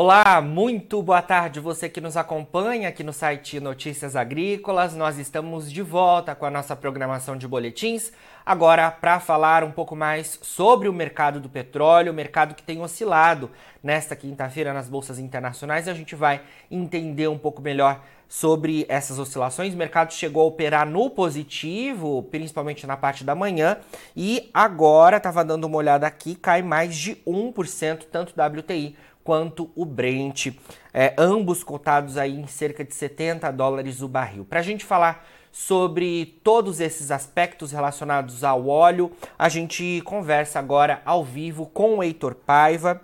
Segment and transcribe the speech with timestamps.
[0.00, 4.94] Olá, muito boa tarde você que nos acompanha aqui no site Notícias Agrícolas.
[4.94, 8.12] Nós estamos de volta com a nossa programação de boletins,
[8.46, 12.80] agora para falar um pouco mais sobre o mercado do petróleo, o mercado que tem
[12.80, 13.50] oscilado
[13.82, 15.88] nesta quinta-feira nas bolsas internacionais.
[15.88, 19.74] A gente vai entender um pouco melhor sobre essas oscilações.
[19.74, 23.78] O mercado chegou a operar no positivo, principalmente na parte da manhã,
[24.14, 28.94] e agora estava dando uma olhada aqui, cai mais de 1%, tanto WTI
[29.28, 30.54] quanto o Brent,
[30.90, 34.42] é, ambos cotados aí em cerca de 70 dólares o barril.
[34.42, 41.02] Para a gente falar sobre todos esses aspectos relacionados ao óleo, a gente conversa agora
[41.04, 43.02] ao vivo com o Heitor Paiva,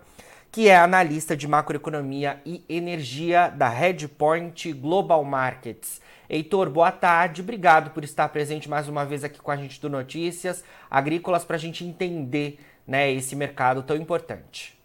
[0.50, 6.00] que é analista de macroeconomia e energia da Redpoint Global Markets.
[6.26, 9.90] Heitor, boa tarde, obrigado por estar presente mais uma vez aqui com a gente do
[9.90, 14.82] Notícias Agrícolas para a gente entender né, esse mercado tão importante.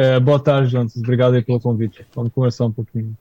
[0.00, 0.94] É, boa tarde, Jantos.
[0.94, 2.06] Obrigado aí pelo convite.
[2.14, 3.18] Vamos conversar um pouquinho.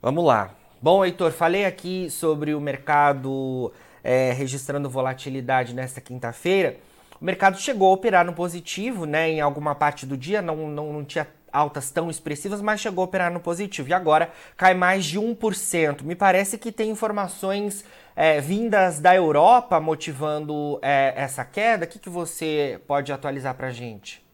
[0.00, 0.54] Vamos lá.
[0.80, 3.70] Bom, Heitor, falei aqui sobre o mercado
[4.02, 6.78] é, registrando volatilidade nesta quinta-feira.
[7.20, 9.28] O mercado chegou a operar no positivo, né?
[9.28, 13.04] Em alguma parte do dia, não, não, não tinha altas tão expressivas, mas chegou a
[13.04, 13.90] operar no positivo.
[13.90, 16.02] E agora cai mais de 1%.
[16.02, 17.84] Me parece que tem informações
[18.16, 21.84] é, vindas da Europa motivando é, essa queda.
[21.84, 24.26] O que, que você pode atualizar para a gente?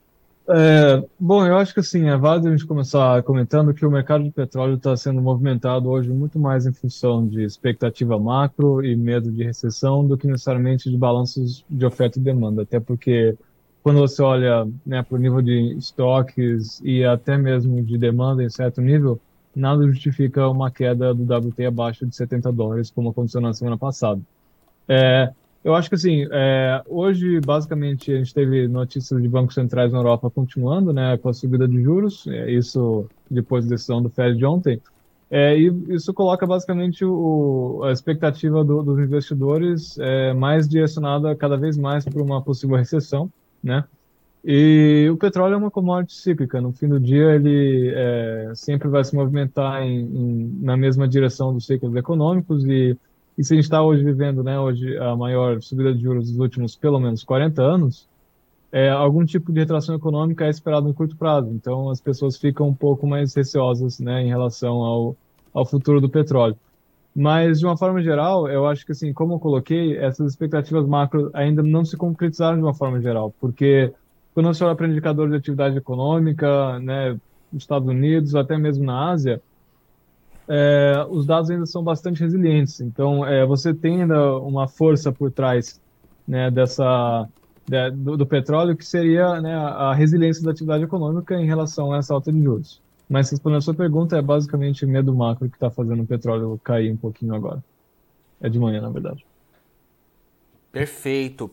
[0.46, 4.24] É, bom, eu acho que assim, é válido a gente começar comentando que o mercado
[4.24, 9.32] de petróleo está sendo movimentado hoje muito mais em função de expectativa macro e medo
[9.32, 13.34] de recessão do que necessariamente de balanços de oferta e demanda, até porque
[13.82, 18.50] quando você olha né, para o nível de estoques e até mesmo de demanda em
[18.50, 19.18] certo nível,
[19.56, 24.20] nada justifica uma queda do WT abaixo de 70 dólares, como aconteceu na semana passada.
[24.86, 25.32] É,
[25.64, 29.98] eu acho que assim, é, hoje basicamente a gente teve notícias de bancos centrais na
[29.98, 34.36] Europa continuando, né, com a subida de juros, é, isso depois da decisão do Fed
[34.36, 34.80] de ontem,
[35.30, 41.56] é, e isso coloca basicamente o, a expectativa do, dos investidores é, mais direcionada cada
[41.56, 43.30] vez mais para uma possível recessão,
[43.62, 43.84] né?
[44.44, 46.60] E o petróleo é uma commodity cíclica.
[46.60, 51.54] No fim do dia, ele é, sempre vai se movimentar em, em, na mesma direção
[51.54, 52.94] dos ciclos econômicos e
[53.36, 56.38] e se a gente está hoje vivendo, né, hoje a maior subida de juros dos
[56.38, 58.08] últimos pelo menos 40 anos,
[58.70, 61.48] é, algum tipo de retração econômica é esperado no curto prazo.
[61.50, 65.16] Então as pessoas ficam um pouco mais receosas, né, em relação ao,
[65.52, 66.56] ao futuro do petróleo.
[67.14, 71.30] Mas de uma forma geral, eu acho que assim, como eu coloquei, essas expectativas macro
[71.32, 73.92] ainda não se concretizaram de uma forma geral, porque
[74.32, 77.16] quando você olha para indicadores de atividade econômica, né,
[77.52, 79.40] Estados Unidos, até mesmo na Ásia,
[80.48, 82.80] é, os dados ainda são bastante resilientes.
[82.80, 85.80] Então, é, você tem ainda uma força por trás
[86.26, 87.28] né, dessa
[87.66, 91.98] de, do, do, petróleo, que seria né, a resiliência da atividade econômica em relação a
[91.98, 92.82] essa alta de juros.
[93.08, 96.92] Mas respondendo a sua pergunta, é basicamente medo macro que está fazendo o petróleo cair
[96.92, 97.62] um pouquinho agora.
[98.40, 99.24] É de manhã, na verdade.
[100.72, 101.50] Perfeito.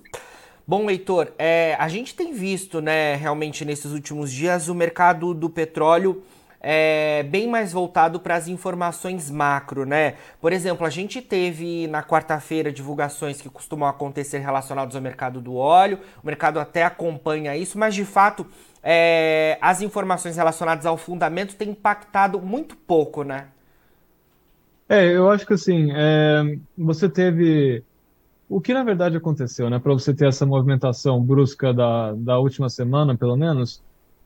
[0.66, 5.50] Bom, Heitor, é, a gente tem visto, né, realmente nesses últimos dias, o mercado do
[5.50, 6.24] petróleo
[6.62, 10.16] é, bem mais voltado para as informações macro, né?
[10.40, 15.56] Por exemplo, a gente teve na quarta-feira divulgações que costumam acontecer relacionadas ao mercado do
[15.56, 18.46] óleo, o mercado até acompanha isso, mas de fato
[18.84, 23.48] é, as informações relacionadas ao fundamento têm impactado muito pouco, né?
[24.88, 27.84] É, eu acho que assim, é, você teve.
[28.50, 32.68] O que na verdade aconteceu, né, para você ter essa movimentação brusca da, da última
[32.70, 33.82] semana, pelo menos,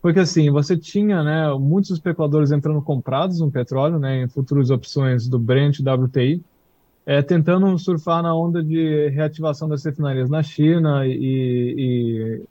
[0.06, 5.28] porque assim, você tinha né, muitos especuladores entrando comprados no petróleo, né, em futuras opções
[5.28, 6.44] do Brent WTI,
[7.08, 11.16] é, tentando surfar na onda de reativação das refinarias na China e,
[11.76, 12.44] e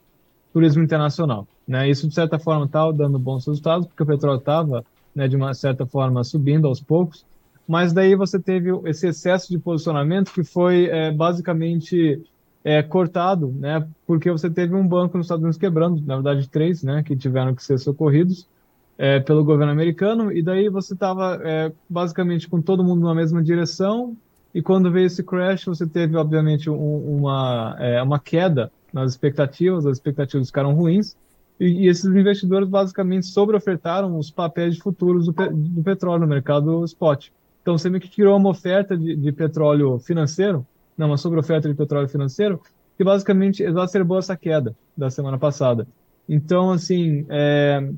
[0.52, 1.46] turismo internacional.
[1.64, 1.88] Né?
[1.88, 5.54] Isso, de certa forma, estava dando bons resultados, porque o petróleo estava, né, de uma
[5.54, 7.24] certa forma, subindo aos poucos,
[7.68, 12.20] mas daí você teve esse excesso de posicionamento que foi é, basicamente
[12.64, 13.86] é, cortado, né?
[14.06, 17.02] Porque você teve um banco nos Estados Unidos quebrando, na verdade três, né?
[17.02, 18.48] Que tiveram que ser socorridos
[18.96, 23.42] é, pelo governo americano e daí você estava é, basicamente com todo mundo na mesma
[23.42, 24.16] direção
[24.54, 29.84] e quando veio esse crash você teve obviamente um, uma é, uma queda nas expectativas,
[29.84, 31.16] as expectativas ficaram ruins
[31.58, 36.84] e, e esses investidores basicamente sobreofertaram os papéis de futuros do, do petróleo no mercado
[36.84, 37.28] spot.
[37.60, 40.64] Então você meio que criou uma oferta de, de petróleo financeiro
[40.96, 42.60] não, uma sobreoferta de petróleo financeiro,
[42.96, 45.86] que basicamente exacerbou essa queda da semana passada.
[46.28, 47.90] Então, assim, é,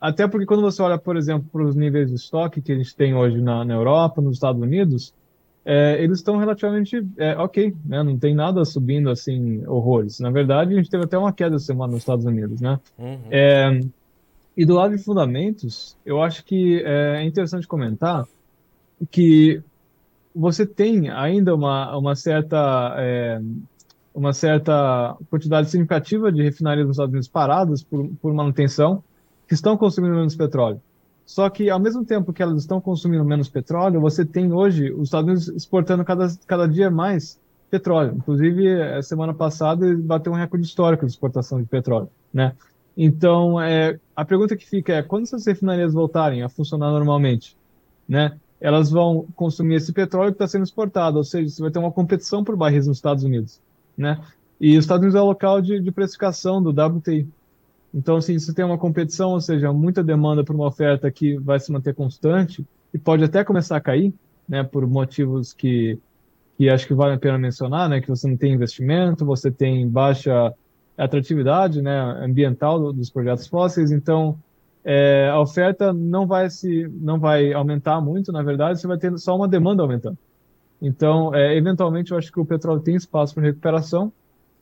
[0.00, 2.94] até porque quando você olha, por exemplo, para os níveis de estoque que a gente
[2.94, 5.14] tem hoje na, na Europa, nos Estados Unidos,
[5.64, 8.02] é, eles estão relativamente é, ok, né?
[8.02, 10.20] Não tem nada subindo assim horrores.
[10.20, 12.78] Na verdade, a gente teve até uma queda semana nos Estados Unidos, né?
[12.98, 13.18] Uhum.
[13.30, 13.80] É,
[14.56, 18.24] E do lado de fundamentos, eu acho que é interessante comentar
[19.10, 19.60] que
[20.34, 23.40] você tem ainda uma, uma certa é,
[24.14, 29.02] uma certa quantidade significativa de refinarias nos Estados Unidos paradas por, por manutenção
[29.48, 30.80] que estão consumindo menos petróleo.
[31.26, 35.04] Só que, ao mesmo tempo que elas estão consumindo menos petróleo, você tem hoje os
[35.04, 37.40] Estados Unidos exportando cada, cada dia mais
[37.70, 38.14] petróleo.
[38.16, 42.08] Inclusive, a semana passada, bateu um recorde histórico de exportação de petróleo.
[42.32, 42.52] Né?
[42.96, 47.56] Então, é, a pergunta que fica é, quando essas refinarias voltarem a funcionar normalmente,
[48.06, 51.78] né, elas vão consumir esse petróleo que está sendo exportado, ou seja, você vai ter
[51.78, 53.60] uma competição por barris nos Estados Unidos.
[53.94, 54.18] Né?
[54.58, 57.28] E os Estados Unidos é o local de, de precificação do WTI.
[57.92, 61.60] Então, assim, se tem uma competição, ou seja, muita demanda por uma oferta que vai
[61.60, 64.14] se manter constante e pode até começar a cair,
[64.48, 65.98] né, por motivos que,
[66.56, 69.86] que acho que vale a pena mencionar, né, que você não tem investimento, você tem
[69.86, 70.54] baixa
[70.96, 74.38] atratividade, né, ambiental dos projetos fósseis, então
[74.84, 79.16] é, a oferta não vai se não vai aumentar muito, na verdade, você vai ter
[79.18, 80.18] só uma demanda aumentando.
[80.80, 84.12] Então, é, eventualmente, eu acho que o petróleo tem espaço para recuperação,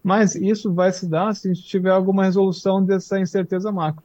[0.02, 4.04] mas isso vai se dar se a gente tiver alguma resolução dessa incerteza macro.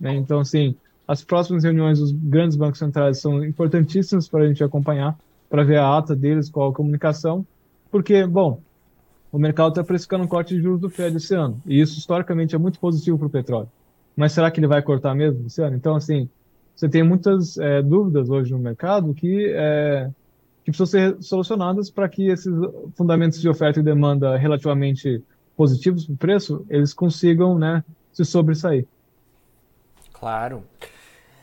[0.00, 0.14] Né?
[0.14, 0.74] Então, assim,
[1.06, 5.18] as próximas reuniões dos grandes bancos centrais são importantíssimas para a gente acompanhar,
[5.50, 7.46] para ver a ata deles, qual a comunicação,
[7.90, 8.60] porque, bom,
[9.30, 12.54] o mercado está precificando um corte de juros do Fed esse ano, e isso historicamente
[12.54, 13.68] é muito positivo para o petróleo.
[14.18, 15.76] Mas será que ele vai cortar mesmo esse ano?
[15.76, 16.28] Então, assim,
[16.74, 20.10] você tem muitas é, dúvidas hoje no mercado que é,
[20.64, 22.52] que precisam ser solucionadas para que esses
[22.96, 25.22] fundamentos de oferta e demanda relativamente
[25.56, 28.84] positivos para o preço, eles consigam né, se sobressair.
[30.12, 30.64] Claro.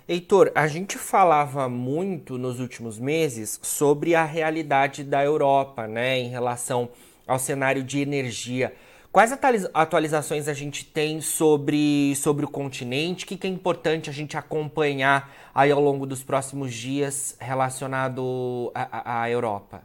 [0.05, 6.27] Heitor, a gente falava muito nos últimos meses sobre a realidade da Europa, né, em
[6.27, 6.89] relação
[7.25, 8.73] ao cenário de energia.
[9.15, 9.31] Quais
[9.73, 13.23] atualizações a gente tem sobre, sobre o continente?
[13.23, 18.73] O que, que é importante a gente acompanhar aí ao longo dos próximos dias relacionado
[18.75, 19.83] à Europa?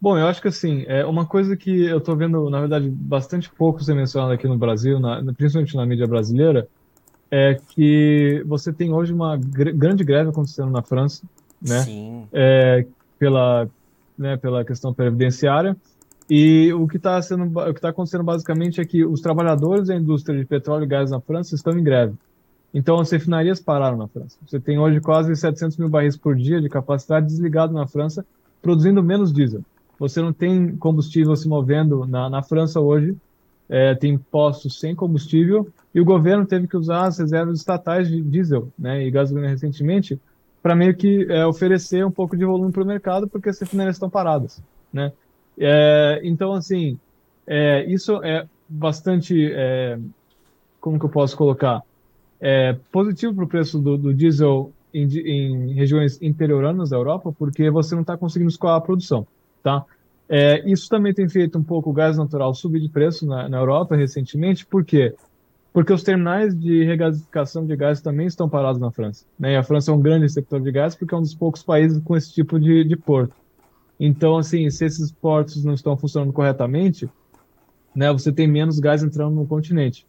[0.00, 3.50] Bom, eu acho que assim, é uma coisa que eu estou vendo, na verdade, bastante
[3.50, 6.66] pouco ser mencionado aqui no Brasil, na, principalmente na mídia brasileira,
[7.30, 11.22] é que você tem hoje uma gr grande greve acontecendo na França,
[11.60, 11.82] né?
[11.82, 12.26] Sim.
[12.32, 12.86] É,
[13.18, 13.68] pela,
[14.16, 15.76] né, pela questão previdenciária.
[16.34, 19.96] E o que está sendo, o que está acontecendo basicamente é que os trabalhadores da
[19.96, 22.14] indústria de petróleo e gás na França estão em greve.
[22.72, 24.38] Então, as refinarias pararam na França.
[24.46, 28.24] Você tem hoje quase 700 mil barris por dia de capacidade desligado na França,
[28.62, 29.62] produzindo menos diesel
[30.02, 33.16] você não tem combustível se movendo na, na França hoje,
[33.68, 38.20] é, tem postos sem combustível, e o governo teve que usar as reservas estatais de
[38.20, 40.20] diesel né, e gasolina recentemente
[40.60, 43.94] para meio que é, oferecer um pouco de volume para o mercado, porque as refinarias
[43.94, 44.60] estão paradas.
[44.92, 45.12] Né?
[45.58, 46.98] É, então, assim,
[47.46, 49.98] é, isso é bastante, é,
[50.80, 51.82] como que eu posso colocar,
[52.40, 57.70] é, positivo para o preço do, do diesel em, em, regiões interioranas da Europa, porque
[57.70, 59.26] você não está conseguindo escoar a produção.
[59.62, 59.84] Tá?
[60.28, 63.58] É, isso também tem feito um pouco o gás natural subir de preço na, na
[63.58, 65.14] Europa recentemente, por quê?
[65.72, 69.24] Porque os terminais de regasificação de gás também estão parados na França.
[69.38, 69.52] Né?
[69.52, 72.02] E a França é um grande receptor de gás porque é um dos poucos países
[72.02, 73.34] com esse tipo de, de porto.
[74.04, 77.08] Então, assim, se esses portos não estão funcionando corretamente,
[77.94, 80.04] né, você tem menos gás entrando no continente.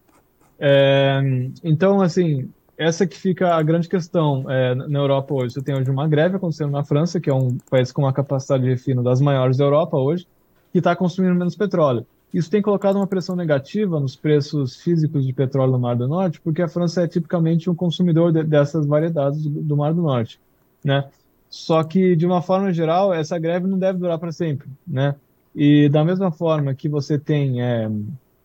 [0.60, 1.22] É,
[1.63, 5.53] então, assim, essa que fica a grande questão é, na Europa hoje.
[5.53, 8.63] Você tem hoje uma greve acontecendo na França, que é um país com uma capacidade
[8.63, 10.25] de refino das maiores da Europa hoje,
[10.72, 12.03] que está consumindo menos petróleo.
[12.34, 16.41] Isso tem colocado uma pressão negativa nos preços físicos de petróleo no Mar do Norte,
[16.41, 20.39] porque a França é tipicamente um consumidor de, dessas variedades do, do, Mar do Norte,
[20.84, 21.08] né?
[21.53, 25.13] Só que, de uma forma geral, essa greve não deve durar para sempre, né?
[25.53, 27.88] E da mesma forma que você tem é,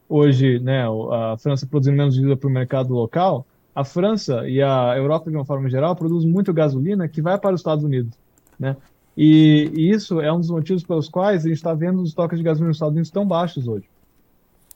[0.07, 4.95] hoje né, a França produzindo menos diesel para o mercado local, a França e a
[4.95, 8.13] Europa, de uma forma geral, produzem muito gasolina que vai para os Estados Unidos,
[8.61, 8.77] né?
[9.17, 12.37] E, e isso é um dos motivos pelos quais a gente está vendo os estoques
[12.37, 13.89] de gasolina nos Estados Unidos tão baixos hoje.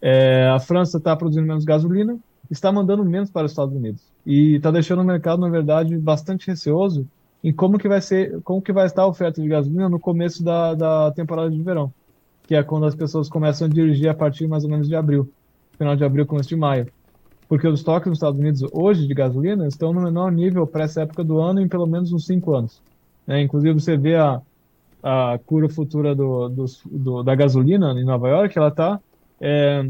[0.00, 2.16] É, a França está produzindo menos gasolina,
[2.50, 6.46] está mandando menos para os Estados Unidos e está deixando o mercado, na verdade, bastante
[6.46, 7.06] receoso
[7.42, 10.42] em como que vai ser, como que vai estar a oferta de gasolina no começo
[10.44, 11.92] da, da temporada de verão,
[12.44, 15.30] que é quando as pessoas começam a dirigir a partir mais ou menos de abril,
[15.76, 16.86] final de abril, começo de maio
[17.52, 21.02] porque os estoques nos Estados Unidos hoje de gasolina estão no menor nível para essa
[21.02, 22.80] época do ano em pelo menos uns cinco anos.
[23.26, 23.42] Né?
[23.42, 24.40] Inclusive, você vê a,
[25.02, 28.98] a cura futura do, do, do, da gasolina em Nova York, ela está
[29.38, 29.86] é,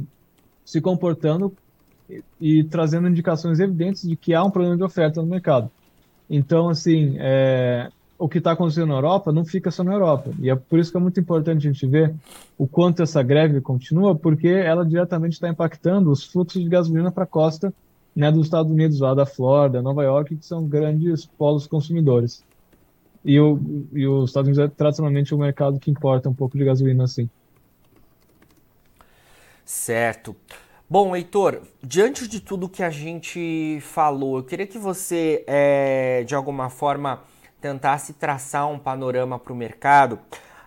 [0.64, 1.52] se comportando
[2.11, 5.71] e, e, trazendo indicações evidentes de que há um problema de oferta no mercado.
[6.34, 10.30] Então, assim, é, o que está acontecendo na Europa não fica só na Europa.
[10.40, 12.14] E é por isso que é muito importante a gente ver
[12.56, 17.24] o quanto essa greve continua, porque ela diretamente está impactando os fluxos de gasolina para
[17.24, 17.70] a costa
[18.16, 22.42] né, dos Estados Unidos, lá da Flórida, Nova York, que são grandes polos consumidores.
[23.22, 23.60] E, o,
[23.92, 27.28] e os Estados Unidos é tradicionalmente o mercado que importa um pouco de gasolina, assim.
[29.66, 30.34] Certo.
[30.92, 36.34] Bom, Heitor, diante de tudo que a gente falou, eu queria que você, é, de
[36.34, 37.22] alguma forma,
[37.62, 40.18] tentasse traçar um panorama para o mercado.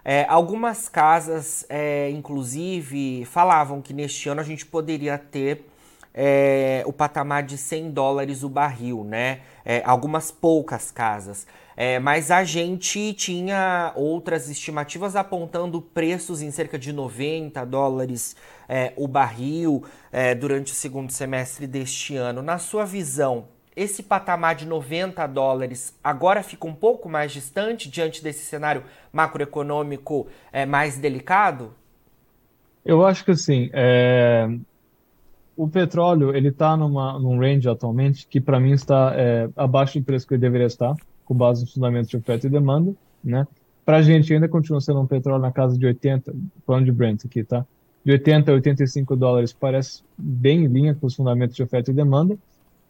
[0.03, 5.69] É, algumas casas, é, inclusive, falavam que neste ano a gente poderia ter
[6.17, 9.41] é, o patamar de 100 dólares o barril, né?
[9.65, 11.45] É, algumas poucas casas.
[11.75, 18.33] É, mas a gente tinha outras estimativas apontando preços em cerca de 90 dólares
[18.69, 22.41] é, o barril é, durante o segundo semestre deste ano.
[22.41, 28.23] Na sua visão, esse patamar de 90 dólares agora fica um pouco mais distante diante
[28.23, 31.73] desse cenário macroeconômico é, mais delicado?
[32.85, 33.69] Eu acho que assim,
[35.55, 40.27] o petróleo ele está num range atualmente que para mim está é, abaixo do preço
[40.27, 42.93] que ele deveria estar, com base nos fundamentos de oferta e demanda,
[43.23, 43.47] né?
[43.85, 46.33] Para a gente ainda continua sendo um petróleo na casa de 80,
[46.65, 47.65] falando de Brent aqui, tá?
[48.03, 51.93] De 80 a 85 dólares parece bem em linha com os fundamentos de oferta e
[51.93, 52.37] demanda.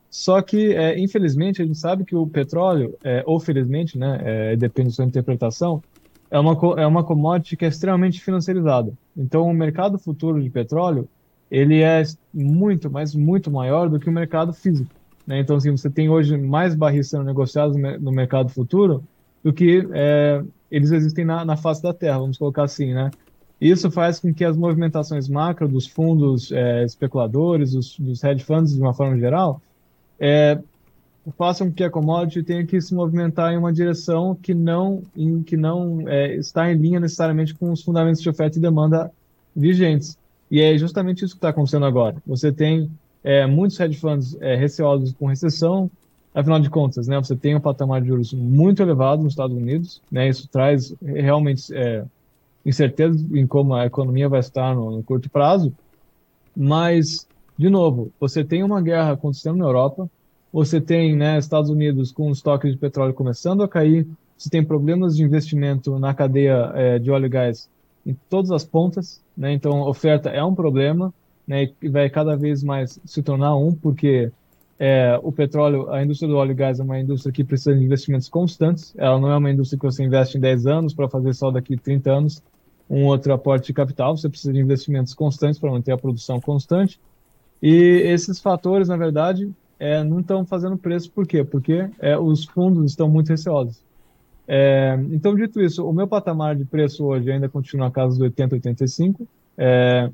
[0.09, 4.55] Só que, é, infelizmente, a gente sabe que o petróleo, é, ou felizmente, né, é,
[4.55, 5.83] depende da sua interpretação,
[6.31, 8.93] é uma, é uma commodity que é extremamente financiarizada.
[9.15, 11.07] Então, o mercado futuro de petróleo
[11.49, 14.89] ele é muito, mas muito maior do que o mercado físico.
[15.25, 15.39] Né?
[15.39, 19.03] Então, assim, você tem hoje mais barris sendo negociados no mercado futuro
[19.43, 23.11] do que é, eles existem na, na face da Terra, vamos colocar assim, né?
[23.59, 28.73] Isso faz com que as movimentações macro dos fundos é, especuladores, dos, dos hedge funds
[28.73, 29.61] de uma forma geral,
[30.19, 30.59] é,
[31.37, 35.55] façam que a commodity tenha que se movimentar em uma direção que não, em, que
[35.55, 39.11] não é, está em linha necessariamente com os fundamentos de oferta e demanda
[39.55, 40.17] vigentes.
[40.49, 42.17] E é justamente isso que está acontecendo agora.
[42.25, 42.89] Você tem
[43.23, 45.89] é, muitos hedge funds é, receosos com recessão,
[46.33, 50.01] afinal de contas, né, você tem um patamar de juros muito elevado nos Estados Unidos,
[50.11, 52.03] né, isso traz realmente é,
[52.65, 55.73] incerteza em como a economia vai estar no, no, curto prazo,
[56.55, 60.09] mas, de novo, você tem uma guerra acontecendo na Europa,
[60.51, 64.05] você tem né, Estados Unidos com os estoques de petróleo começando a cair,
[64.37, 67.69] você tem problemas de investimento na cadeia é, de óleo e gás
[68.05, 69.53] em todas as pontas, né?
[69.53, 71.13] Então, oferta é um problema,
[71.47, 71.69] né?
[71.81, 74.31] E vai cada vez mais se tornar um, porque
[74.77, 77.83] é, o petróleo, a indústria do óleo e gás é uma indústria que precisa de
[77.83, 78.93] investimentos constantes.
[78.97, 81.77] Ela não é uma indústria que você investe em 10 anos para fazer só daqui
[81.77, 82.43] 30 anos
[82.89, 84.17] um outro aporte de capital.
[84.17, 86.99] Você precisa de investimentos constantes para manter a produção constante.
[87.61, 91.09] E esses fatores, na verdade, é, não estão fazendo preço.
[91.09, 91.43] Por quê?
[91.43, 93.84] Porque é, os fundos estão muito receosos.
[94.47, 98.21] É, então, dito isso, o meu patamar de preço hoje ainda continua na casa dos
[98.21, 99.27] 80, 85.
[99.57, 100.09] É,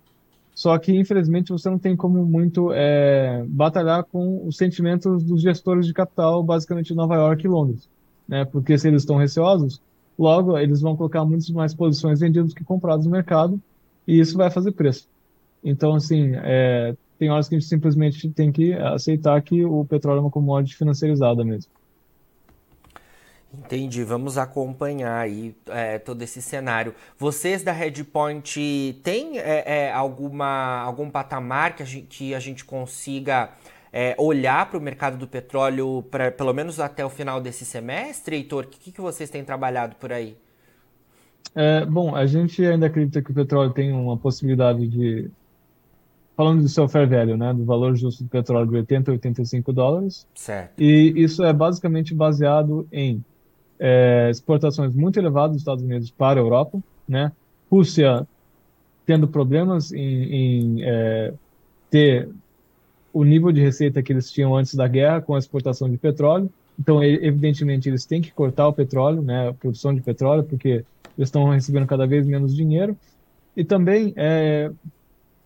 [0.53, 5.85] só que, infelizmente, você não tem como muito é, batalhar com os sentimentos dos gestores
[5.85, 7.89] de capital, basicamente Nova York e Londres.
[8.27, 8.45] Né?
[8.45, 9.81] Porque se eles estão receosos,
[10.17, 13.61] logo eles vão colocar muitas mais posições vendidas que compradas no mercado,
[14.07, 15.07] e isso vai fazer preço.
[15.63, 20.19] Então, assim, é, tem horas que a gente simplesmente tem que aceitar que o petróleo
[20.19, 21.71] é uma commodity financiarizada mesmo.
[23.53, 26.95] Entendi, vamos acompanhar aí é, todo esse cenário.
[27.17, 32.63] Vocês da Redpoint têm é, é, alguma, algum patamar que a gente, que a gente
[32.63, 33.49] consiga
[33.91, 38.37] é, olhar para o mercado do petróleo, pra, pelo menos até o final desse semestre,
[38.37, 38.63] Heitor?
[38.63, 40.37] O que, que vocês têm trabalhado por aí?
[41.53, 45.29] É, bom, a gente ainda acredita que o petróleo tem uma possibilidade de.
[46.37, 49.73] Falando do seu fair value, né, do valor justo do petróleo de 80 a 85
[49.73, 50.25] dólares.
[50.33, 50.81] Certo.
[50.81, 53.23] E isso é basicamente baseado em
[53.83, 57.31] é, exportações muito elevadas dos Estados Unidos para a Europa, né?
[57.69, 58.27] Rússia
[59.07, 60.23] tendo problemas em,
[60.77, 61.33] em é,
[61.89, 62.29] ter
[63.11, 66.49] o nível de receita que eles tinham antes da guerra com a exportação de petróleo.
[66.79, 70.85] Então, evidentemente, eles têm que cortar o petróleo, né, a produção de petróleo, porque
[71.17, 72.95] eles estão recebendo cada vez menos dinheiro.
[73.57, 74.71] E também é,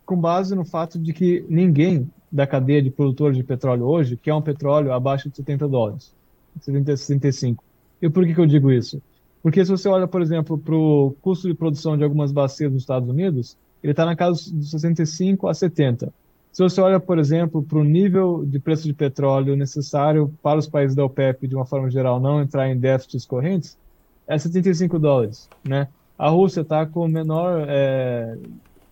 [0.05, 4.33] com base no fato de que ninguém da cadeia de produtores de petróleo hoje quer
[4.33, 6.13] um petróleo abaixo de 70 dólares,
[6.61, 7.63] 70, 65.
[8.01, 9.01] E por que, que eu digo isso?
[9.41, 12.81] Porque se você olha, por exemplo, para o custo de produção de algumas bacias nos
[12.81, 16.11] Estados Unidos, ele está na casa de 65 a 70.
[16.51, 20.67] Se você olha, por exemplo, para o nível de preço de petróleo necessário para os
[20.67, 23.77] países da OPEP, de uma forma geral, não entrar em déficits correntes,
[24.25, 25.49] é 75 dólares.
[25.63, 25.87] Né?
[26.17, 28.37] A Rússia está com o menor é,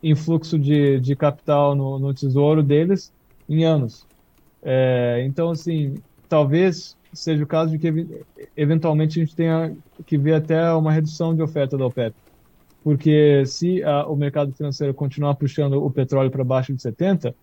[0.03, 3.13] influxo de, de capital no, no, tesouro deles
[3.49, 4.05] em anos.
[4.61, 5.95] É, então, assim,
[6.27, 8.23] talvez seja o caso de que
[8.55, 12.15] eventualmente a gente tenha que ver até uma redução de oferta da OPEP.
[12.83, 17.33] Porque se a, o mercado financeiro continuar puxando o petróleo para baixo de 70,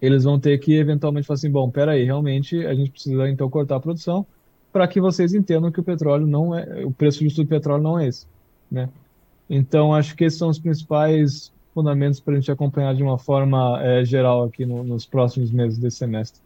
[0.00, 3.76] eles vão ter que eventualmente falar assim, bom, peraí, realmente a gente precisa então cortar
[3.76, 4.26] a produção
[4.72, 7.98] para que vocês entendam que o petróleo não é, o preço justo do petróleo não
[7.98, 8.26] é esse,
[8.70, 8.88] né?
[9.48, 13.80] Então acho que esses são os principais fundamentos para a gente acompanhar de uma forma
[13.82, 16.40] é, geral aqui no, nos próximos meses desse semestre.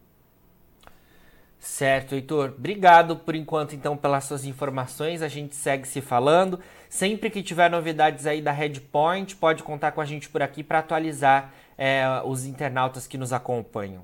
[1.64, 2.52] Certo, Heitor.
[2.58, 5.22] Obrigado por enquanto, então, pelas suas informações.
[5.22, 6.60] A gente segue se falando.
[6.90, 10.80] Sempre que tiver novidades aí da Redpoint, pode contar com a gente por aqui para
[10.80, 14.02] atualizar é, os internautas que nos acompanham.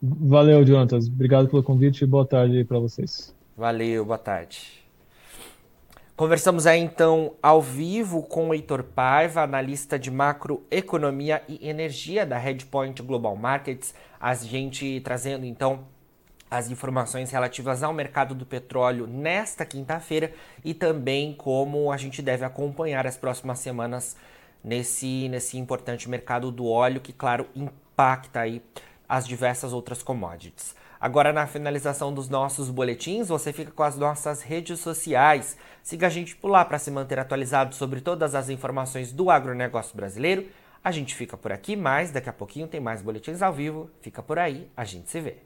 [0.00, 1.08] Valeu, Jonatas.
[1.08, 3.34] Obrigado pelo convite e boa tarde para vocês.
[3.56, 4.86] Valeu, boa tarde.
[6.14, 12.38] Conversamos aí então ao vivo com o Heitor Paiva, analista de macroeconomia e energia da
[12.38, 15.95] Redpoint Global Markets, a gente trazendo então
[16.50, 20.32] as informações relativas ao mercado do petróleo nesta quinta-feira
[20.64, 24.16] e também como a gente deve acompanhar as próximas semanas
[24.62, 28.62] nesse, nesse importante mercado do óleo que, claro, impacta aí
[29.08, 30.74] as diversas outras commodities.
[31.00, 35.56] Agora, na finalização dos nossos boletins, você fica com as nossas redes sociais.
[35.82, 39.94] Siga a gente por lá para se manter atualizado sobre todas as informações do agronegócio
[39.94, 40.46] brasileiro.
[40.82, 43.90] A gente fica por aqui, mas daqui a pouquinho tem mais boletins ao vivo.
[44.00, 45.45] Fica por aí, a gente se vê.